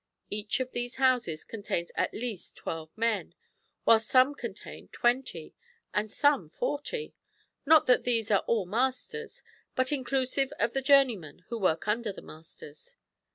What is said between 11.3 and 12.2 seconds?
who work under